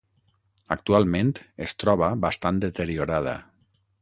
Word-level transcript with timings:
Actualment 0.75 1.29
es 1.67 1.77
troba 1.85 2.09
bastant 2.27 2.63
deteriorada. 2.65 3.37